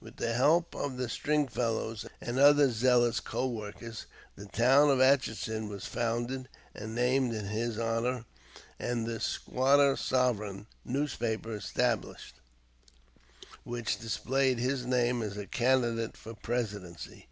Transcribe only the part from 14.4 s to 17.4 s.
his name as a candidate for the presidency.